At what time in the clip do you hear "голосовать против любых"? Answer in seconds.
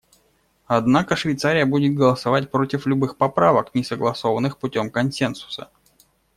1.95-3.17